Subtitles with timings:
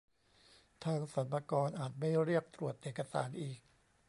[0.83, 3.59] ทางสรรพากรอาจไม่เรียกตรวจเอกสารอีก